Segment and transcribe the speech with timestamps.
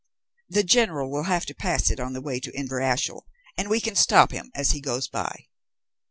[0.49, 3.93] The General will have to pass it on the way to Inverashiel, and we can
[3.95, 5.45] stop him as he goes by."